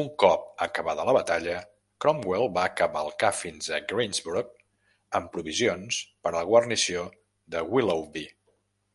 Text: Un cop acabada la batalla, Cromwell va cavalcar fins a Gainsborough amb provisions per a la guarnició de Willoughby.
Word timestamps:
Un 0.00 0.04
cop 0.22 0.44
acabada 0.66 1.06
la 1.08 1.14
batalla, 1.16 1.56
Cromwell 2.04 2.46
va 2.60 2.68
cavalcar 2.82 3.32
fins 3.40 3.72
a 3.74 3.82
Gainsborough 3.94 4.56
amb 5.20 5.34
provisions 5.36 6.02
per 6.08 6.34
a 6.36 6.38
la 6.40 6.48
guarnició 6.54 7.08
de 7.56 7.70
Willoughby. 7.76 8.28